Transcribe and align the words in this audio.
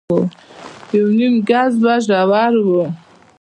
يونيم 0.95 1.33
ګز 1.49 1.71
به 1.81 1.93
ژور 2.05 2.53
و. 2.65 2.67